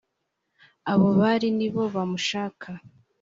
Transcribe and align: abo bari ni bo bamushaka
abo 0.91 1.09
bari 1.19 1.47
ni 1.57 1.67
bo 1.73 1.83
bamushaka 1.93 2.69